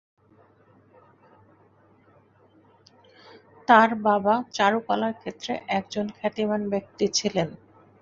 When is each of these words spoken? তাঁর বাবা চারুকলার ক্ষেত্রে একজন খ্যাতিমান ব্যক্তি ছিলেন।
তাঁর 3.67 3.89
বাবা 4.01 4.33
চারুকলার 4.53 5.13
ক্ষেত্রে 5.13 5.53
একজন 5.69 6.05
খ্যাতিমান 6.17 6.61
ব্যক্তি 6.73 7.05
ছিলেন। 7.17 7.47